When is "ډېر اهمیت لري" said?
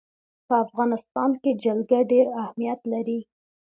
2.11-3.19